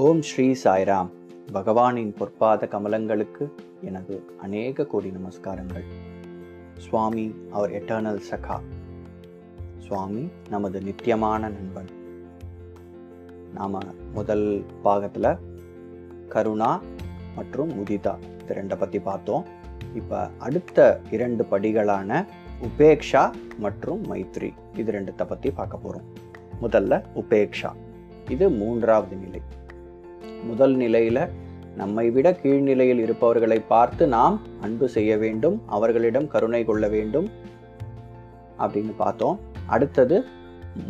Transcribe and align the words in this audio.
ஓம் 0.00 0.20
ஸ்ரீ 0.22 0.44
சாய்ராம். 0.64 1.08
பகவானின் 1.52 2.12
பொற்பாத 2.18 2.66
கமலங்களுக்கு 2.74 3.50
எனது 3.82 4.14
அநேக 4.40 4.84
கோடி 4.84 5.10
நமஸ்காரங்கள். 5.10 5.84
சுவாமி 6.76 7.34
அவர் 7.50 7.70
எட்டர்னல் 7.70 8.20
சகா 8.30 8.56
சுவாமி 9.78 10.28
நமது 10.50 10.80
நித்தியமான 10.80 11.48
நண்பன். 11.48 11.90
நாம் 13.54 13.78
முதல் 14.14 14.64
பாகத்தில் 14.82 15.30
கருணா 16.28 16.82
மற்றும் 17.36 17.72
முதிதா 17.78 18.14
இது 18.42 18.54
ரெண்டை 18.54 18.78
பற்றி 18.78 18.98
பார்த்தோம். 18.98 19.46
இப்போ 19.94 20.28
அடுத்த 20.38 21.00
இரண்டு 21.10 21.46
படிகளான 21.50 22.26
உபேக்ஷா 22.68 23.30
மற்றும் 23.58 24.04
மைத்ரி. 24.12 24.52
இது 24.76 24.92
ரெண்டுத்தை 24.92 25.26
பற்றி 25.26 25.50
பார்க்க 25.50 25.84
போகிறோம் 25.86 26.08
முதல்ல 26.62 27.04
உபேக்ஷா. 27.22 27.72
இது 28.28 28.50
மூன்றாவது 28.50 29.16
நிலை. 29.16 29.42
முதல் 30.48 30.76
நிலையில 30.76 31.28
நம்மை 31.76 32.10
விட 32.10 32.30
கீழ்நிலையில் 32.30 33.00
இருப்பவர்களை 33.04 33.58
பார்த்து 33.60 34.06
நாம் 34.06 34.40
அன்பு 34.60 34.88
செய்ய 34.88 35.16
வேண்டும் 35.16 35.62
அவர்களிடம் 35.66 36.28
கருணை 36.28 36.64
கொள்ள 36.64 36.88
வேண்டும் 36.88 37.28
அப்படின்னு 38.58 38.92
பார்த்தோம். 38.96 39.38
அடுத்தது 39.66 40.24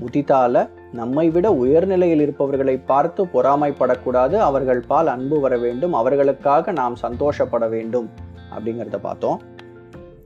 முதிதால 0.00 0.68
நம்மை 0.92 1.30
விட 1.30 1.52
உயர்நிலையில் 1.52 2.20
இருப்பவர்களை 2.20 2.76
பார்த்து 2.78 3.24
பொறாமைப்படக்கூடாது 3.24 4.36
அவர்கள் 4.38 4.80
பால் 4.80 5.06
அன்பு 5.06 5.40
வர 5.40 5.56
வேண்டும் 5.56 5.92
அவர்களுக்காக 5.92 6.72
நாம் 6.72 6.96
சந்தோஷப்பட 6.96 7.68
வேண்டும் 7.68 8.08
அப்படிங்கிறத 8.54 8.98
பார்த்தோம். 9.00 9.40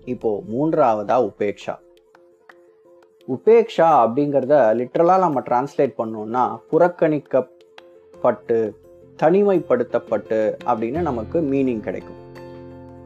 இப்போ 0.05 0.43
மூன்றாவதா 0.53 1.17
உபேக்ஷா. 1.29 1.75
உபேக்ஷா 3.29 3.89
அப்படிங்கிறத 4.03 4.57
லிட்ரலாக 4.81 5.19
நம்ம 5.19 5.41
டிரான்ஸ்லேட் 5.41 5.95
பண்ணோம்னா 5.99 6.45
புறக்கணிக்கப்பட்டு 6.71 8.59
தனிமைப்படுத்தப்பட்டு 9.23 10.39
அப்படின்னு 10.67 11.01
நமக்கு 11.01 11.41
மீனிங் 11.41 11.81
கிடைக்கும். 11.81 12.21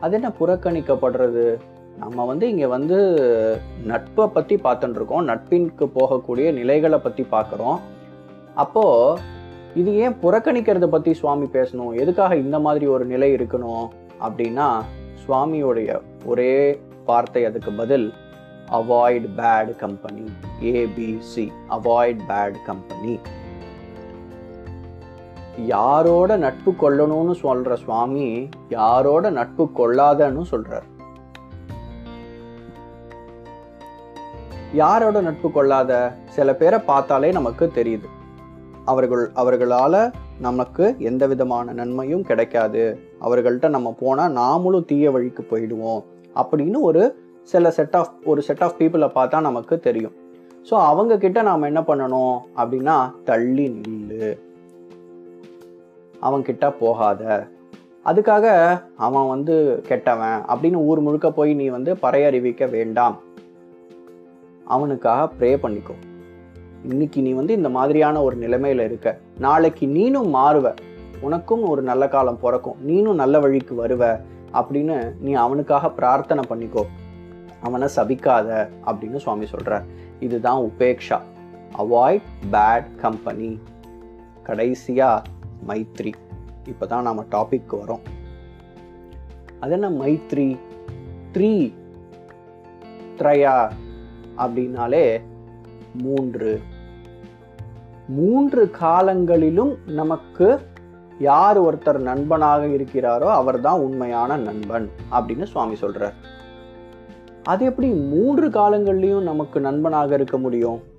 அது 0.01 0.15
என்ன 0.15 0.33
புறக்கணிக்கப்படுறது? 0.41 1.57
நம்ம 1.99 2.25
வந்து 2.25 2.49
இங்கே 2.49 2.67
வந்து 2.67 2.99
நட்பை 3.85 4.27
பற்றி 4.27 4.55
பார்த்துட்டுருக்கோம் 4.57 5.29
நட்பின்க்கு 5.31 5.87
போகக்கூடிய 5.95 6.53
நிலைகளை 6.53 6.99
பற்றி 6.99 7.27
பார்க்குறோம். 7.31 7.79
அப்போது 8.55 9.21
இது 9.75 9.95
ஏன் 9.95 10.17
புறக்கணிக்கிறத 10.23 10.87
பற்றி 10.87 11.15
சுவாமி 11.15 11.47
பேசணும்? 11.53 11.93
எதுக்காக 11.95 12.37
இந்த 12.37 12.59
மாதிரி 12.59 12.87
ஒரு 12.87 13.05
நிலை 13.05 13.35
இருக்கணும்? 13.35 13.87
அப்படின்னா 14.21 14.69
சுவாமியோடைய 15.27 16.01
ஒரே 16.25 16.81
வார்த்தை 17.07 17.45
அதுக்கு 17.45 17.71
பதில் 17.73 18.13
avoid 18.73 19.29
bad 19.37 19.77
company 19.77 20.25
A B C 20.61 21.47
avoid 21.71 22.21
bad 22.29 22.57
company 22.67 23.19
யாரோட 25.67 26.37
நட்பு 26.37 26.71
கொள்ளணும்னு 26.71 27.35
சொல்ற 27.43 27.75
சுவாமி 27.75 28.49
யாரோட 28.69 29.31
நட்பு 29.31 29.71
கொள்ளாதன்னு 29.79 30.43
சொல்றார். 30.51 30.89
யாரோட 34.73 35.21
நட்பு 35.21 35.51
கொள்ளாத 35.51 36.13
சில 36.27 36.55
பேரை 36.55 36.79
பார்த்தாலே 36.79 37.33
நமக்கு 37.33 37.71
தெரியுது. 37.75 38.09
அவர்கள் 38.85 39.31
அவர்களால 39.37 40.13
நமக்கு 40.41 40.95
எந்த 40.99 41.27
விதமான 41.27 41.73
நன்மையும் 41.73 42.23
கிடைக்காது. 42.23 42.99
அவர்கள்ட்ட 43.21 43.69
நம்ம 43.69 43.95
போனா 44.01 44.27
நாமளும் 44.27 44.85
தீய 44.85 45.11
வழிக்கு 45.11 45.47
போயிடுவோம் 45.51 46.05
அப்படின்னு 46.35 46.81
ஒரு 46.81 47.23
சில 47.43 47.71
செட் 47.71 47.97
ஆஃப் 47.97 48.13
ஒரு 48.25 48.43
செட் 48.43 48.63
ஆஃப் 48.63 48.77
பீப்புளை 48.79 49.11
பார்த்தா 49.15 49.41
நமக்கு 49.41 49.79
தெரியும். 49.79 50.13
ஸோ 50.71 50.75
அவங்க 50.75 51.19
கிட்ட 51.19 51.43
நாம் 51.43 51.63
என்ன 51.63 51.81
பண்ணணும் 51.81 52.39
அப்படின்னா 52.57 53.11
தள்ளி 53.25 53.69
நில்லு. 53.69 54.39
அவன் 56.21 56.43
கிட்ட 56.43 56.73
போகாத. 56.73 57.49
அதுக்காக 58.05 58.47
அவன் 58.97 59.29
வந்து 59.29 59.81
கெட்டவன் 59.83 60.41
அப்படின்னு 60.49 60.75
ஊர் 60.75 61.01
முழுக்க 61.01 61.31
போய் 61.31 61.55
நீ 61.55 61.69
வந்து 61.69 61.95
பறையறிவிக்க 61.95 62.71
வேண்டாம். 62.71 63.19
அவனுக்காக 64.65 65.33
ப்ரே 65.41 65.49
பண்ணிக்கோ. 65.49 65.95
இன்னைக்கு 66.89 67.23
நீ 67.23 67.31
வந்து 67.31 67.53
இந்த 67.53 67.69
மாதிரியான 67.69 68.23
ஒரு 68.23 68.37
நிலைமையில 68.37 68.85
இருக்க. 68.85 69.19
நாளைக்கு 69.39 69.87
நீனும் 69.87 70.35
மாறுவ. 70.35 70.75
உனக்கும் 71.21 71.69
ஒரு 71.69 71.83
நல்ல 71.83 72.09
காலம் 72.09 72.41
பிறக்கும். 72.41 72.77
நீனும் 72.87 73.15
நல்ல 73.15 73.39
வழிக்கு 73.39 73.87
வருவ 73.87 74.21
அப்படின்னு 74.53 75.13
நீ 75.21 75.33
அவனுக்காக 75.33 75.91
பிரார்த்தனை 75.91 76.45
பண்ணிக்கோ. 76.49 76.83
அவனை 77.63 77.89
சபிக்காத 77.97 78.69
அப்படின்னு 78.87 79.17
சுவாமி 79.17 79.47
சொல்கிறார் 79.47 79.85
இதுதான் 80.21 80.63
உபேக்ஷா. 80.63 81.21
அவாய்ட் 81.79 82.23
பேட் 82.53 82.95
கம்பெனி 82.97 83.59
கடைசியாக 84.43 85.23
மைத்ரி. 85.69 86.13
இப்போ 86.67 86.87
தான் 86.87 87.03
நம்ம 87.03 87.25
டாபிக் 87.31 87.73
வரோம். 87.73 88.01
அது 89.61 89.73
என்ன 89.73 89.91
மைத்ரி? 89.91 90.59
த்ரீ. 91.33 91.73
த்ரயா 93.19 93.71
அப்படின்னாலே 94.39 95.21
மூன்று. 96.03 96.61
மூன்று 98.09 98.71
காலங்களிலும் 98.71 99.77
நமக்கு 99.87 100.61
யார் 101.19 101.63
ஒருத்தர் 101.63 101.99
நண்பனாக 101.99 102.67
இருக்கிறாரோ 102.67 103.31
அவர்தான் 103.33 103.81
உண்மையான 103.81 104.37
நண்பன் 104.37 104.91
அப்படின்னு 105.13 105.43
சுவாமி 105.43 105.75
சொல்றார். 105.75 106.13
அது 107.43 107.65
எப்படி 107.65 107.89
மூன்று 107.89 108.49
காலங்கள்லையும் 108.49 109.23
நமக்கு 109.23 109.61
நண்பனாக 109.61 110.15
இருக்க 110.15 110.39
முடியும்? 110.39 110.90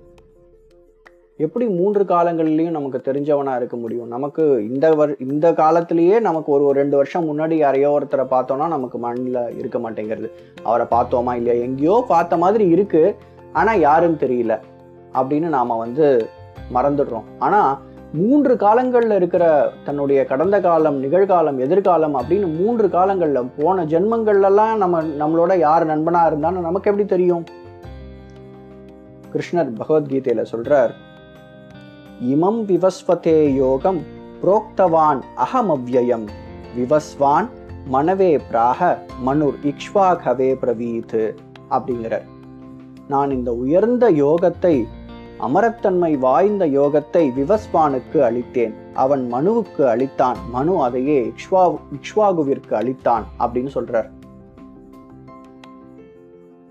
எப்படி 1.36 1.66
மூன்று 1.68 2.04
காலங்கள்லையும் 2.04 2.70
நமக்கு 2.70 3.00
தெரிஞ்சவனா 3.04 3.56
இருக்க 3.56 3.76
முடியும்? 3.76 4.08
நமக்கு 4.08 4.68
இந்த 4.68 4.90
வர் 4.90 5.14
இந்த 5.18 5.52
காலத்திலேயே 5.52 6.20
நமக்கு 6.20 6.52
ஒரு 6.52 6.64
ஒரு 6.64 6.80
ரெண்டு 6.80 6.96
வருஷம் 6.96 7.26
முன்னாடி 7.28 7.52
யாரையோ 7.52 8.00
ஒருத்தரை 8.00 8.24
பார்த்தோம்னா 8.30 8.68
நமக்கு 8.68 8.98
மண்ணில் 8.98 9.58
இருக்க 9.58 9.78
மாட்டேங்கிறது. 9.78 10.30
அவரை 10.62 10.86
பார்த்தோமா 10.90 11.34
இல்லையா? 11.34 11.62
எங்கேயோ 11.62 12.04
பார்த்த 12.08 12.36
மாதிரி 12.36 12.68
இருக்கு. 12.68 13.16
ஆனா 13.52 13.74
யாருன்னு 13.74 14.16
தெரியல. 14.20 14.58
அப்படின்னு 15.14 15.48
நாம 15.48 15.78
வந்து 15.78 16.26
மறந்துடுறோம். 16.74 17.22
ஆனால் 17.38 17.78
மூன்று 18.12 18.56
காலங்களில் 18.56 19.10
இருக்கிற 19.10 19.72
தன்னுடைய 19.84 20.24
கடந்த 20.24 20.60
காலம் 20.60 21.02
நிகழ்காலம் 21.04 21.58
எதிர்காலம் 21.58 22.16
அப்படின்னு 22.16 22.56
மூன்று 22.56 22.90
காலங்களில் 22.90 23.50
போன 23.58 23.84
ஜென்மங்கள்லாம் 23.84 24.76
நம்ம 24.76 25.02
நம்மளோட 25.02 25.58
யார் 25.58 25.86
நண்பனா 25.86 26.18
இருந்தான்னு 26.18 26.60
நமக்கு 26.60 26.90
எப்படி 26.90 27.04
தெரியும்? 27.04 27.44
கிருஷ்ணர் 29.32 29.74
பகவத்கீதையில் 29.78 30.42
சொல்கிறார் 30.42 31.10
இமம் 32.22 32.66
விவஸ்வதே 32.66 33.54
யோகம் 33.54 34.02
புரோக்தவான் 34.42 35.20
அகமவ்யயம். 35.36 36.26
விவஸ்வான் 36.78 37.48
மனவே 37.92 38.40
பிராக 38.52 38.98
மனுர் 39.26 39.54
இக்ஷ்வாகவே 39.62 40.56
பிரவீத் 40.62 41.34
அப்படிங்கிறார். 41.70 42.22
நான் 43.08 43.30
இந்த 43.30 43.52
உயர்ந்த 43.52 44.10
யோகத்தை 44.10 44.84
அமரத்தன்மை 45.40 46.18
வாய்ந்த 46.18 46.66
யோகத்தை 46.66 47.30
விவஸ்வானுக்கு 47.38 48.14
அளித்தேன். 48.14 48.74
அவன் 48.94 49.34
மனுவுக்கு 49.34 49.78
அளித்தான். 49.78 50.36
மனு 50.50 50.82
அதையே 50.82 51.32
இக்ஷ்வா 51.32 51.78
இக்ஷ்வாகுவிற்கு 51.92 52.70
அளித்தான் 52.70 53.22
அப்படின்னு 53.38 53.68
சொல்றார். 53.74 54.10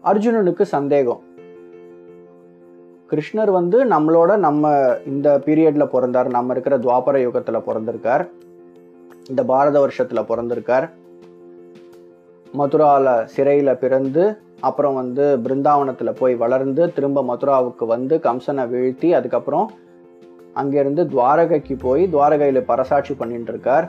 அர்ஜுனனுக்கு 0.04 0.62
சந்தேகம். 0.62 1.22
கிருஷ்ணர் 3.12 3.52
வந்து 3.52 3.78
நம்மளோட 3.86 4.38
நம்ம 4.38 4.70
இந்த 5.06 5.42
பீரியடில் 5.46 5.92
பிறந்தார். 5.94 6.28
நம்ம 6.28 6.52
இருக்கிற 6.52 6.78
துவாபர 6.78 7.22
யுகத்தில் 7.22 7.66
பிறந்திருக்கார். 7.68 8.24
இந்த 9.28 9.44
பாரத 9.44 9.80
வருஷத்தில் 9.80 10.30
பிறந்திருக்கார். 10.30 10.88
மதுராவில் 12.60 13.26
சிறையில் 13.34 13.80
பிறந்து 13.84 14.24
அப்புறம் 14.60 14.94
வந்து 14.94 15.26
பிருந்தாவனத்தில் 15.44 16.18
போய் 16.20 16.36
வளர்ந்து 16.36 16.94
திரும்ப 16.94 17.24
மதுராவுக்கு 17.24 17.86
வந்து 17.86 18.18
கம்சனை 18.24 18.66
வீழ்த்தி 18.74 19.12
அதுக்கப்புறம் 19.20 19.68
அங்கேருந்து 20.62 21.04
துவாரகைக்கு 21.14 21.76
போய் 21.76 22.04
துவாரகையில் 22.14 22.68
பரசாட்சி 22.72 23.14
பண்ணிட்டு 23.14 23.52
இருக்கார். 23.52 23.86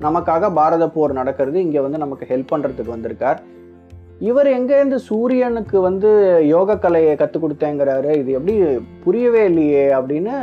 நமக்காக 0.00 0.52
பாரத 0.54 0.88
போர் 0.88 1.12
நடக்கிறது. 1.12 1.60
இங்கே 1.62 1.80
வந்து 1.80 1.98
நமக்கு 1.98 2.26
ஹெல்ப் 2.28 2.52
பண்ணுறதுக்கு 2.52 2.94
வந்திருக்கார். 2.96 3.40
இவர் 4.28 4.48
எங்கேருந்து 4.56 4.96
சூரியனுக்கு 5.06 5.76
வந்து 5.86 6.08
யோக 6.54 6.74
கலையை 6.82 7.12
கற்றுக் 7.20 7.42
கொடுத்தேங்கிறாரு? 7.44 8.10
இது 8.22 8.30
எப்படி 8.38 8.54
புரியவே 9.04 9.42
இல்லையே 9.50 9.84
அப்படின்னு 9.98 10.34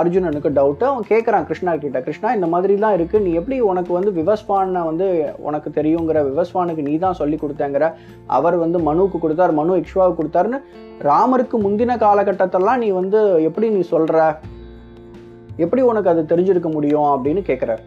அர்ஜுனனுக்கு 0.00 0.50
டவுட்டு 0.58 0.84
அவன் 0.88 1.06
கேட்குறான் 1.10 1.46
கிருஷ்ணா 1.48 1.72
கிட்ட. 1.82 1.98
கிருஷ்ணா 2.06 2.28
இந்த 2.36 2.46
மாதிரிலாம் 2.52 2.94
இருக்குது 2.98 3.24
நீ 3.24 3.30
எப்படி 3.40 3.56
உனக்கு 3.70 3.92
வந்து 3.96 4.10
விவஸ்வானை 4.18 4.82
வந்து 4.88 5.06
உனக்கு 5.48 5.70
தெரியுங்கிற 5.78 6.20
விவஸ்வானுக்கு 6.28 6.86
நீ 6.88 6.94
தான் 7.04 7.18
சொல்லி 7.20 7.38
கொடுத்தேங்கிற? 7.42 7.88
அவர் 8.38 8.56
வந்து 8.64 8.80
மனுவுக்கு 8.88 9.20
கொடுத்தார் 9.24 9.52
மனு 9.58 9.80
இக்ஷ்வாவுக்கு 9.82 10.20
கொடுத்தாருன்னு 10.20 10.60
ராமருக்கு 11.08 11.58
முந்தின 11.66 11.98
காலகட்டத்தெல்லாம் 12.04 12.82
நீ 12.84 12.88
வந்து 13.00 13.20
எப்படி 13.50 13.68
நீ 13.76 13.82
சொல்கிற 13.94 14.24
எப்படி 15.64 15.82
உனக்கு 15.90 16.12
அது 16.14 16.24
தெரிஞ்சிருக்க 16.32 16.70
முடியும் 16.78 17.10
அப்படின்னு 17.14 17.42
கேட்குறார் 17.50 17.84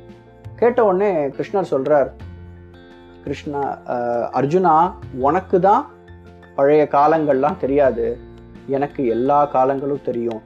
கேட்ட 0.61 0.79
உடனே 0.89 1.11
கிருஷ்ணர் 1.37 1.73
சொல்கிறார் 1.73 2.09
கிருஷ்ணா 3.25 3.61
அர்ஜுனா 4.39 4.73
உனக்கு 5.27 5.59
தான் 5.67 5.83
பழைய 6.57 6.83
காலங்கள்லாம் 6.95 7.61
தெரியாது. 7.63 8.05
எனக்கு 8.75 9.01
எல்லா 9.15 9.39
காலங்களும் 9.55 10.05
தெரியும். 10.09 10.41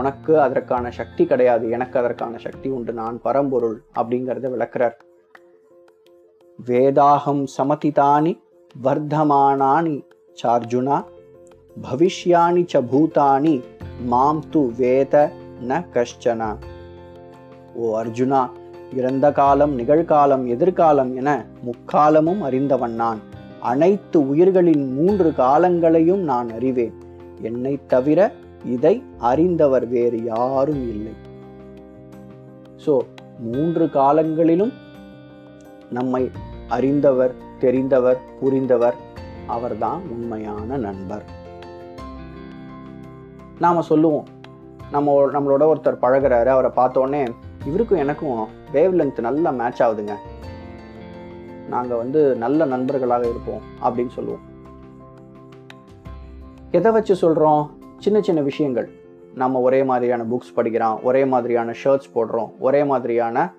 உனக்கு 0.00 0.32
அதற்கான 0.40 0.90
சக்தி 0.98 1.22
கிடையாது. 1.26 1.64
எனக்கு 1.76 1.96
அதற்கான 1.98 2.34
சக்தி 2.46 2.68
உண்டு. 2.76 2.92
நான் 3.00 3.16
பரம்பொருள் 3.26 3.78
அப்படிங்கிறத 4.00 4.48
விளக்குறார். 4.54 4.96
வேதாகம் 6.58 7.42
சமதிதானி 7.56 8.32
வர்த்தமானானி 8.84 9.96
சார்ஜுனா 10.38 10.96
பவிஷ்யாணி 11.84 12.62
ச 12.72 12.82
பூதானி 12.92 13.54
மாம் 14.12 14.42
து 14.52 14.62
வேத 14.80 15.14
ந 15.68 15.78
கஷ்டனா 15.94 16.50
ஓ 17.80 17.90
அர்ஜுனா 18.02 18.40
இறந்த 18.94 19.32
காலம் 19.32 19.78
நிகழ்காலம் 19.78 20.46
எதிர்காலம் 20.46 21.16
என 21.16 21.46
முக்காலமும் 21.64 22.40
அறிந்தவன் 22.40 22.94
நான். 22.94 23.18
அனைத்து 23.60 24.28
உயிர்களின் 24.28 24.92
மூன்று 24.92 25.32
காலங்களையும் 25.36 26.22
நான் 26.22 26.50
அறிவேன். 26.50 26.94
என்னை 27.40 27.80
தவிர 27.86 28.32
இதை 28.64 29.02
அறிந்தவர் 29.18 29.86
வேறு 29.86 30.24
யாரும் 30.24 30.88
இல்லை. 30.88 31.12
சோ 32.86 32.98
மூன்று 33.38 33.90
காலங்களிலும் 33.90 34.72
நம்மை 35.90 36.30
அறிந்தவர் 36.68 37.34
தெரிந்தவர் 37.60 38.16
புரிந்தவர் 38.40 38.94
அவர்தான் 39.46 40.02
உண்மையான 40.10 40.76
நண்பர். 40.76 41.24
நாம 43.58 43.80
சொல்லுவோம். 43.80 44.26
நம்ம 44.90 45.12
நம்மளோட 45.32 45.62
ஒருத்தர் 45.62 46.02
பழகுறாரு 46.02 46.46
அவரை 46.46 46.70
பார்த்த 46.74 47.00
உடனே 47.00 47.24
இவருக்கும் 47.66 47.98
எனக்கும் 47.98 48.48
வேவ் 48.72 48.94
லென்த் 48.94 49.20
நல்லா 49.20 49.50
மேட்ச் 49.50 49.82
ஆகுதுங்க. 49.82 50.12
நாங்கள் 51.68 51.96
வந்து 51.96 52.34
நல்ல 52.34 52.64
நண்பர்களாக 52.64 53.28
இருப்போம் 53.28 53.60
அப்படின்னு 53.82 54.08
சொல்லுவோம். 54.08 54.40
எதை 56.70 56.92
வச்சு 56.92 57.14
சொல்கிறோம் 57.14 57.78
சின்ன 57.98 58.20
சின்ன 58.20 58.40
விஷயங்கள். 58.40 58.90
நம்ம 59.34 59.60
ஒரே 59.60 59.84
மாதிரியான 59.84 60.22
புக்ஸ் 60.22 60.58
படிக்கிறோம் 60.58 61.02
ஒரே 61.02 61.24
மாதிரியான 61.24 61.74
ஷர்ட்ஸ் 61.84 62.10
போடுறோம் 62.14 62.50
ஒரே 62.58 62.84
மாதிரியான 62.84 63.52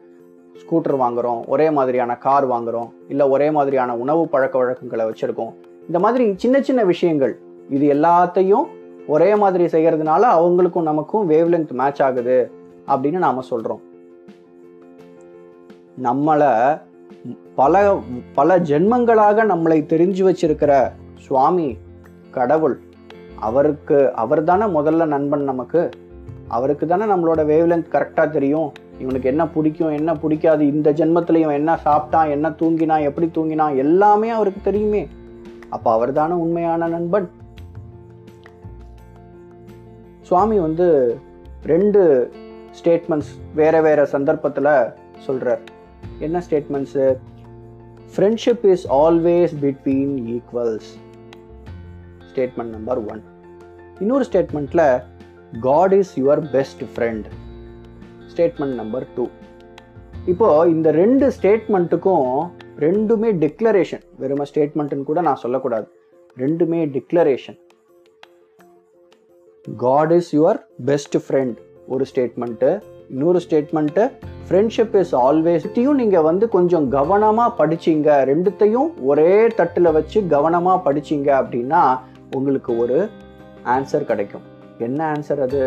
ஸ்கூட்டர் 0.58 1.00
வாங்குகிறோம் 1.00 1.48
ஒரே 1.48 1.70
மாதிரியான 1.70 2.18
கார் 2.18 2.48
வாங்குறோம் 2.48 2.90
இல்லை 3.08 3.28
ஒரே 3.28 3.52
மாதிரியான 3.52 3.96
உணவு 3.96 4.28
பழக்க 4.28 4.58
வழக்கங்களை 4.58 5.06
வச்சுருக்கோம். 5.06 5.54
இந்த 5.86 6.00
மாதிரி 6.00 6.34
சின்ன 6.38 6.62
சின்ன 6.62 6.84
விஷயங்கள். 6.84 7.40
இது 7.70 7.94
எல்லாத்தையும் 7.94 8.64
ஒரே 9.08 9.36
மாதிரி 9.36 9.66
செய்கிறதுனால 9.66 10.24
அவங்களுக்கும் 10.24 10.82
நமக்கும் 10.82 11.30
வேவ் 11.30 11.50
லென்த் 11.50 11.72
மேட்ச் 11.72 12.02
ஆகுது 12.02 12.52
அப்படின்னு 12.88 13.18
நாம் 13.18 13.42
சொல்கிறோம் 13.42 13.82
நம்மளை 15.98 16.80
பல 17.56 18.00
பல 18.34 18.60
ஜென்மங்களாக 18.60 19.44
நம்மளை 19.46 19.78
தெரிஞ்சு 19.84 20.22
வச்சிருக்கிற 20.28 20.92
சுவாமி 21.20 21.78
கடவுள் 22.32 22.80
அவருக்கு 23.40 24.14
அவர் 24.14 24.44
தானே 24.44 24.66
முதல்ல 24.66 25.06
நண்பன் 25.06 25.44
நமக்கு? 25.44 25.90
அவருக்கு 26.48 26.88
தானே 26.88 27.06
நம்மளோட 27.06 27.42
வேவ்லென்த் 27.52 27.92
கரெக்டாக 27.92 28.30
தெரியும். 28.30 28.72
இவனுக்கு 29.00 29.30
என்ன 29.30 29.48
பிடிக்கும் 29.48 29.92
என்ன 29.92 30.16
பிடிக்காது 30.16 30.68
இந்த 30.68 30.92
ஜென்மத்திலையும் 30.92 31.52
என்ன 31.52 31.80
சாப்பிட்டான் 31.86 32.30
என்ன 32.30 32.50
தூங்கினான் 32.50 33.02
எப்படி 33.02 33.28
தூங்கினான் 33.28 33.76
எல்லாமே 33.76 34.30
அவருக்கு 34.30 34.62
தெரியுமே. 34.64 35.08
அப்போ 35.70 35.92
அவர் 35.92 36.12
தானே 36.12 36.34
உண்மையான 36.34 36.88
நண்பன்? 36.88 37.32
சுவாமி 40.22 40.60
வந்து 40.60 41.18
ரெண்டு 41.64 42.32
ஸ்டேட்மெண்ட்ஸ் 42.84 43.32
வேற 43.56 43.82
வேற 43.82 44.06
சந்தர்ப்பத்தில் 44.06 44.90
சொல்கிறார் 45.18 45.80
என்ன 46.22 46.42
statements 46.48 47.06
friendship 48.14 48.66
is 48.66 48.86
always 48.98 49.54
between 49.56 50.16
equals 50.28 50.90
statement 52.30 52.72
number 52.72 53.00
one 53.08 53.22
இன்னொரு 54.00 54.24
ஸ்டேட்மெண்ட்டில் 54.24 54.86
God 55.62 55.94
is 55.94 56.12
your 56.18 56.42
best 56.52 56.84
friend 56.94 57.28
statement 58.28 58.76
number 58.76 59.06
two 59.16 59.26
இப்போ 60.28 60.68
இந்த 60.68 60.92
ரெண்டு 60.92 61.28
ஸ்டேட்மெண்ட்டுக்கும் 61.28 62.28
ரெண்டுமே 62.80 63.30
டிக்ளரேஷன் 63.40 64.04
வெறும 64.18 64.46
ஸ்டேட்மெண்ட்னு 64.52 65.04
கூட 65.04 65.22
நான் 65.22 65.36
சொல்லக்கூடாது. 65.36 65.88
ரெண்டுமே 66.38 66.80
declaration 66.92 67.58
God 69.66 70.12
is 70.12 70.36
your 70.36 70.60
best 70.86 71.18
friend 71.18 71.58
ஒரு 71.88 72.06
ஸ்டேட்மெண்ட்டு 72.06 72.70
இன்னொரு 73.10 73.40
ஸ்டேட்மெண்ட்டு 73.40 74.04
ஃப்ரெண்ட்ஷிப் 74.52 74.96
இஸ் 75.00 75.12
ஆல்வேஸ்த்தையும் 75.26 76.00
நீங்கள் 76.00 76.26
வந்து 76.28 76.46
கொஞ்சம் 76.56 76.88
கவனமாக 76.96 77.52
படிச்சீங்க. 77.60 78.08
ரெண்டுத்தையும் 78.30 78.90
ஒரே 79.10 79.34
தட்டில் 79.60 79.90
வச்சு 79.98 80.18
கவனமாக 80.34 80.80
படிச்சீங்க 80.88 81.30
அப்படின்னா 81.38 81.82
உங்களுக்கு 82.38 82.72
ஒரு 82.84 82.98
ஆன்சர் 83.76 84.08
கிடைக்கும். 84.10 84.44
என்ன 84.88 85.00
ஆன்சர் 85.14 85.42
அது? 85.46 85.62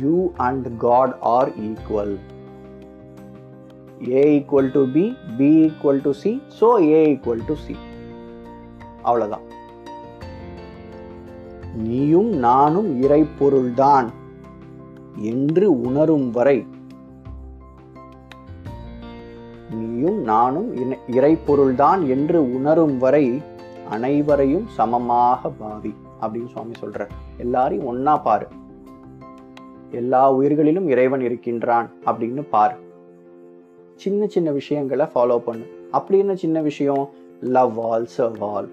You 0.00 0.16
and 0.46 0.66
God 0.86 1.14
are 1.34 1.52
equal 1.68 2.14
A 4.16 4.24
equal 4.38 4.72
to 4.78 4.84
B 4.96 5.04
B 5.38 5.52
equal 5.68 6.02
to 6.08 6.14
C 6.24 6.34
so 6.60 6.72
A 6.88 7.00
equal 7.12 7.46
to 7.52 7.56
C 7.68 7.76
அவ்வளோதான் 9.06 9.46
நீயும் 11.86 12.34
நானும் 12.48 12.92
இறைப்பொருள்தான். 13.06 14.10
என்று 15.16 15.80
உணரும் 15.80 16.30
வரை 16.30 16.66
நீயும் 19.70 20.20
நானும் 20.20 20.76
இறைப்பொருள்தான் 21.12 22.06
என்று 22.06 22.54
உணரும் 22.54 22.98
வரை 22.98 23.42
அனைவரையும் 23.90 24.66
சமமாக 24.66 25.48
பாவி 25.48 25.94
அப்படின்னு 26.20 26.46
சுவாமி 26.46 26.72
சொல்றார். 26.80 27.10
எல்லாரையும் 27.36 27.96
ஒன்னா 27.96 28.22
பாரு. 28.22 28.46
எல்லா 29.90 30.32
உயிர்களிலும் 30.32 30.88
இறைவன் 30.88 31.20
இருக்கின்றான் 31.20 31.90
அப்படின்னு 32.06 32.44
பாரு. 32.50 32.74
சின்ன 33.96 34.26
சின்ன 34.26 34.50
விஷயங்களை 34.50 35.06
ஃபாலோ 35.06 35.38
பண்ணு. 35.38 35.64
அப்படி 35.90 36.18
என்ன 36.18 36.34
சின்ன 36.34 36.60
விஷயம்? 36.60 37.08
Love 37.40 37.80
all 37.80 38.08
serve 38.18 38.40
all 38.40 38.68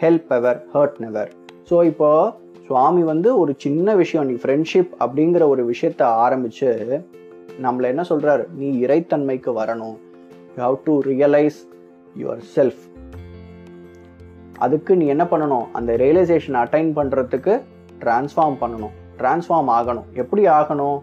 help 0.00 0.28
ever 0.28 0.66
hurt 0.74 0.98
never 0.98 1.32
so 1.70 1.84
இப்போ 1.84 2.34
சுவாமி 2.66 3.02
வந்து 3.02 3.38
ஒரு 3.38 3.54
சின்ன 3.56 3.94
விஷயம் 3.94 4.26
நீ 4.26 4.32
ஃப்ரெண்ட்ஷிப் 4.32 4.88
அப்படிங்கிற 5.00 5.46
ஒரு 5.46 5.70
விஷயத்த 5.70 6.02
ஆரம்பித்து 6.02 7.04
நம்மளை 7.62 7.82
என்ன 7.82 8.02
சொல்கிறாரு 8.08 8.44
நீ 8.56 8.80
இறைத்தன்மைக்கு 8.80 9.50
வரணும். 9.50 9.96
You 10.56 10.62
have 10.62 10.82
to 10.84 11.02
realise 11.02 11.60
yourself 12.56 12.90
அதுக்கு 14.58 14.96
நீ 14.96 15.06
என்ன 15.06 15.24
பண்ணணும்? 15.24 15.64
அந்த 15.72 15.92
ரியலைசேஷன் 15.92 16.58
அட்டைன் 16.62 16.90
பண்ணுறதுக்கு 16.96 17.60
டிரான்ஸ்ஃபார்ம் 18.00 18.56
பண்ணணும். 18.60 18.90
டிரான்ஸ்ஃபார்ம் 19.18 19.70
ஆகணும். 19.78 20.04
எப்படி 20.14 20.46
ஆகணும்? 20.46 21.00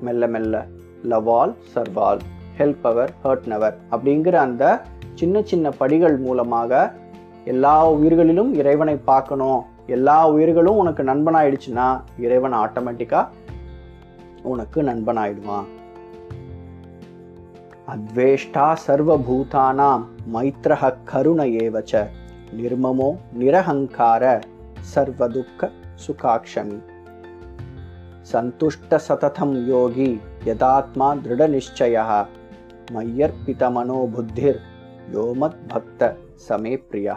மெல்ல 0.00 0.26
மெல்ல. 0.26 0.66
Love 1.02 1.30
all 1.30 1.54
serve all 1.74 2.18
help 2.58 2.82
ever 2.82 3.12
hurt 3.24 3.46
never 3.46 3.78
அப்படிங்கிற 3.90 4.32
அந்த 4.32 4.82
சின்ன 5.14 5.42
சின்ன 5.42 5.70
படிகள் 5.70 6.16
மூலமாக 6.16 6.92
எல்லா 7.44 7.92
உயிர்களிலும் 7.92 8.54
இறைவனை 8.54 8.96
பார்க்கணும். 8.96 9.69
எல்லா 9.96 10.16
உயிர்களும் 10.34 10.80
உனக்கு 10.82 11.02
நண்பனாயிடுச்சுன்னா 11.02 11.86
இறைவன் 12.24 12.56
ஆட்டோமேட்டிக்கா 12.62 13.20
உனக்கு 14.52 14.78
நண்பனாயிடுவான். 14.82 15.68
அத்வேஷ்டா 17.92 18.66
சர்வபூதானாம் 18.86 20.04
மைத்ரஹ 20.34 20.90
கருண 21.10 21.40
ஏவச்ச 21.62 22.02
நிர்மமோ 22.58 23.08
நிரஹங்கார 23.40 24.24
சர்வதுக்க 24.94 25.70
சுகாட்சமி 26.04 26.78
சந்துஷ்ட 28.32 28.98
சததம் 29.08 29.56
யோகி 29.72 30.10
யதாத்மா 30.48 31.08
திருட 31.24 31.42
நிச்சய 31.56 32.04
மையர்பித 32.94 33.72
மனோ 33.76 33.98
புத்திர் 34.14 34.60
யோமத் 35.14 35.60
பக்த 35.72 36.10
சமே 36.48 36.74
பிரியா. 36.88 37.16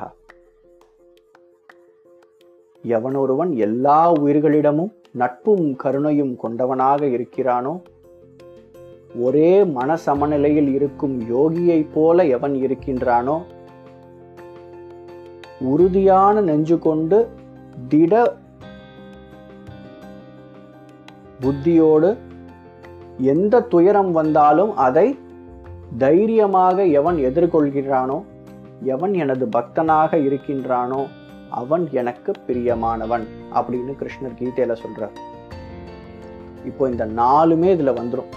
எவனொருவன் 2.88 3.56
எல்லா 3.56 4.14
உயிர்களிடமும் 4.14 4.92
நட்பும் 5.12 5.76
கருணையும் 5.84 6.36
கொண்டவனாக 6.44 7.06
இருக்கிறானோ? 7.06 7.82
ஒரே 9.16 9.64
மன 9.64 9.96
சமநிலையில் 9.98 10.74
இருக்கும் 10.74 11.20
யோகியைப் 11.20 11.88
போல 11.94 12.26
எவன் 12.26 12.54
இருக்கின்றானோ? 12.54 13.42
உறுதியான 15.60 16.42
நெஞ்சு 16.42 16.80
கொண்டு 16.80 17.30
திட 17.88 18.36
புத்தியோடு 21.40 22.18
எந்த 23.18 23.62
துயரம் 23.62 24.12
வந்தாலும் 24.12 24.76
அதை 24.76 25.18
தைரியமாக 25.98 26.86
எவன் 26.86 27.16
எதிர்கொள்கிறானோ? 27.16 28.24
எவன் 28.82 29.14
எனது 29.14 29.46
பக்தனாக 29.46 30.18
இருக்கின்றானோ? 30.18 31.08
அவன் 31.62 31.86
எனக்கு 31.92 32.32
பிரியமானவன் 32.48 33.26
அப்படின்னு 33.54 33.94
கிருஷ்ணர் 34.00 34.38
கீதையில 34.40 34.76
சொல்றார். 34.84 35.16
இப்போ 36.66 36.90
இந்த 36.90 37.06
நாலுமே 37.06 37.70
இதுல 37.76 37.92
வந்துரும். 38.00 38.32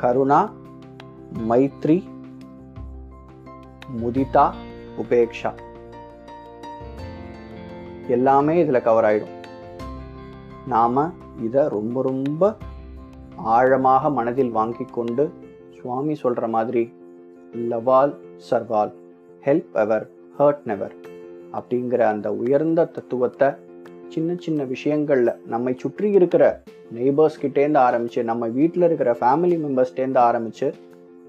கருணா 0.00 0.40
மைத்ரி 1.48 1.96
முதிதா 4.00 4.46
உபேக்ஷா. 5.02 5.52
எல்லாமே 8.08 8.58
இதில் 8.58 8.86
கவர் 8.88 9.04
ஆயிடும். 9.04 9.34
நாம 10.66 11.06
இதை 11.42 11.62
ரொம்ப 11.68 12.02
ரொம்ப 12.02 12.56
ஆழமாக 13.36 14.10
மனதில் 14.10 14.50
வாங்கி 14.50 14.84
கொண்டு 14.84 15.24
சுவாமி 15.78 16.14
சொல்கிற 16.14 16.46
மாதிரி 16.48 16.84
love all 17.70 18.14
serve all 18.50 18.92
help 19.44 19.74
ever 19.84 20.06
hurt 20.38 20.62
never 20.64 20.94
அப்படிங்கிற 21.58 22.02
அந்த 22.14 22.28
உயர்ந்த 22.42 22.88
தத்துவத்தை 22.96 23.48
சின்ன 24.08 24.34
சின்ன 24.44 24.64
விஷயங்களில் 24.64 25.32
நம்மை 25.52 25.72
சுற்றி 25.82 26.08
இருக்கிற 26.10 26.44
நெய்பர்ஸ் 26.96 27.40
கிட்டேருந்து 27.42 27.80
ஆரம்பித்து 27.86 28.20
நம்ம 28.30 28.48
வீட்டில் 28.58 28.86
இருக்கிற 28.88 29.12
ஃபேமிலி 29.20 29.56
மெம்பர்ஸ்டேருந்து 29.64 30.20
ஆரம்பித்து 30.28 30.68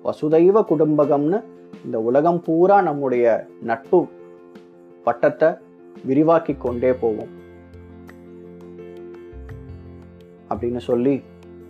வசுதைவ 0.05 0.63
குடும்பகம்னு 0.72 1.39
இந்த 1.86 1.98
உலகம் 2.10 2.41
பூரா 2.46 2.77
நம்முடைய 2.82 3.25
நட்பு 3.70 4.00
வட்டத்தை 5.05 5.50
விரிவாக்கி 6.05 6.53
கொண்டே 6.65 6.91
போவோம் 7.01 7.32
அப்படின்னு 10.50 10.82
சொல்லி 10.89 11.15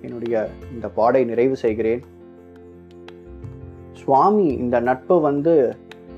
என்னுடைய 0.01 0.35
இந்த 0.73 0.87
பாடை 0.97 1.21
நிறைவு 1.25 1.55
செய்கிறேன். 1.55 2.01
சுவாமி 3.99 4.47
இந்த 4.63 4.79
நட்பை 4.79 5.15
வந்து 5.19 5.53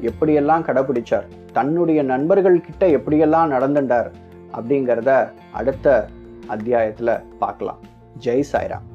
எப்படியெல்லாம் 0.10 0.66
கடைபிடிச்சார்? 0.68 1.28
தன்னுடைய 1.58 2.00
நண்பர்கள் 2.14 2.66
கிட்ட 2.68 2.84
எப்படியெல்லாம் 2.98 3.52
நடந்துட்டார் 3.56 4.10
அப்படிங்கிறத 4.58 5.12
அடுத்த 5.60 6.08
அத்தியாயத்தில் 6.48 7.14
பார்க்கலாம். 7.40 7.82
ஜெய் 8.26 8.50
சாய்ராம். 8.52 8.86